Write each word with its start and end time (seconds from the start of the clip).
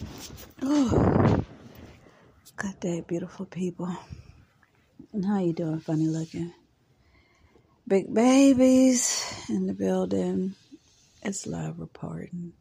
Good 0.60 1.44
day, 2.80 3.04
beautiful 3.06 3.44
people. 3.46 3.94
And 5.12 5.24
how 5.24 5.40
you 5.40 5.52
doing, 5.52 5.80
funny 5.80 6.06
looking? 6.06 6.52
Big 7.86 8.12
babies 8.12 9.24
in 9.48 9.66
the 9.66 9.74
building. 9.74 10.54
It's 11.22 11.46
love 11.46 11.80
reporting. 11.80 12.52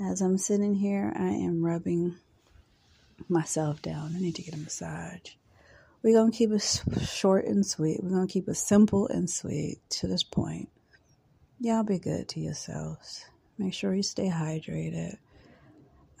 As 0.00 0.20
I'm 0.22 0.38
sitting 0.38 0.74
here, 0.74 1.12
I 1.14 1.28
am 1.28 1.64
rubbing 1.64 2.16
myself 3.28 3.82
down. 3.82 4.14
I 4.16 4.20
need 4.20 4.36
to 4.36 4.42
get 4.42 4.54
a 4.54 4.58
massage. 4.58 5.32
We're 6.02 6.14
going 6.18 6.32
to 6.32 6.38
keep 6.38 6.52
it 6.52 6.82
short 7.06 7.44
and 7.46 7.66
sweet. 7.66 8.00
We're 8.02 8.10
going 8.10 8.26
to 8.26 8.32
keep 8.32 8.48
it 8.48 8.56
simple 8.56 9.08
and 9.08 9.28
sweet 9.28 9.78
to 9.90 10.06
this 10.06 10.22
point. 10.22 10.70
Y'all 11.60 11.82
be 11.82 11.98
good 11.98 12.28
to 12.30 12.40
yourselves. 12.40 13.24
Make 13.58 13.74
sure 13.74 13.94
you 13.94 14.02
stay 14.02 14.28
hydrated. 14.30 15.18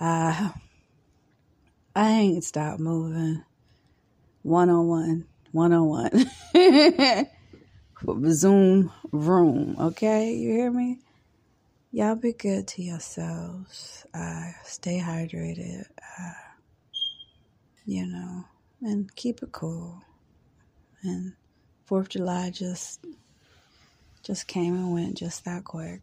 Uh, 0.00 0.50
I 1.94 2.10
ain't 2.10 2.44
stopped 2.44 2.80
moving. 2.80 3.44
One 4.42 4.68
on 4.68 4.88
one, 4.88 5.26
one 5.52 5.72
on 5.72 5.86
one. 5.86 6.30
Zoom 8.32 8.92
room, 9.12 9.76
okay? 9.80 10.34
You 10.34 10.50
hear 10.50 10.70
me? 10.70 10.98
Y'all 11.92 12.16
be 12.16 12.32
good 12.32 12.66
to 12.68 12.82
yourselves. 12.82 14.04
Uh, 14.12 14.50
stay 14.64 15.00
hydrated. 15.00 15.84
Uh, 16.20 16.32
you 17.86 18.06
know, 18.06 18.44
and 18.82 19.14
keep 19.14 19.42
it 19.42 19.52
cool. 19.52 20.02
And 21.02 21.34
Fourth 21.86 22.06
of 22.06 22.10
July 22.10 22.50
just 22.50 23.04
just 24.22 24.46
came 24.46 24.74
and 24.74 24.92
went 24.92 25.18
just 25.18 25.44
that 25.44 25.64
quick. 25.64 26.00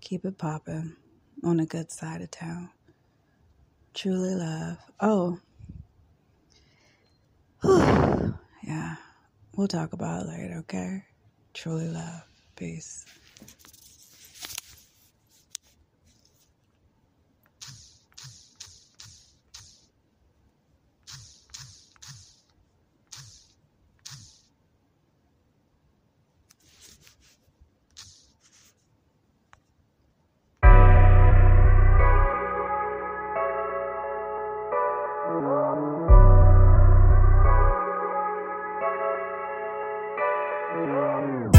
Keep 0.00 0.24
it 0.24 0.38
popping 0.38 0.96
on 1.44 1.58
the 1.58 1.66
good 1.66 1.92
side 1.92 2.22
of 2.22 2.30
town. 2.30 2.70
Truly 3.96 4.34
love. 4.34 4.76
Oh. 5.00 5.38
yeah. 8.62 8.96
We'll 9.56 9.68
talk 9.68 9.94
about 9.94 10.24
it 10.24 10.28
later, 10.28 10.56
okay? 10.58 11.02
Truly 11.54 11.88
love. 11.88 12.24
Peace. 12.56 13.06
Oh. 40.78 41.55